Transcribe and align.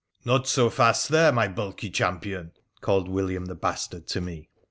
Not 0.25 0.47
so 0.47 0.71
fast 0.71 1.09
there, 1.09 1.31
my 1.31 1.47
bulky 1.47 1.91
champion!' 1.91 2.53
called 2.81 3.07
William 3.07 3.45
the 3.45 3.55
Eastard 3.63 4.07
to 4.07 4.19
me. 4.19 4.49